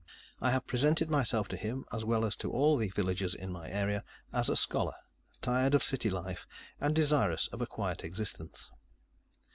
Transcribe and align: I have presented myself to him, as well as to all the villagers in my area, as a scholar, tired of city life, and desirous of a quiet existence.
I 0.41 0.49
have 0.49 0.65
presented 0.65 1.11
myself 1.11 1.47
to 1.49 1.55
him, 1.55 1.85
as 1.93 2.03
well 2.03 2.25
as 2.25 2.35
to 2.37 2.49
all 2.51 2.75
the 2.75 2.87
villagers 2.89 3.35
in 3.35 3.51
my 3.51 3.69
area, 3.69 4.03
as 4.33 4.49
a 4.49 4.55
scholar, 4.55 4.95
tired 5.43 5.75
of 5.75 5.83
city 5.83 6.09
life, 6.09 6.47
and 6.79 6.95
desirous 6.95 7.45
of 7.49 7.61
a 7.61 7.67
quiet 7.67 8.03
existence. 8.03 8.71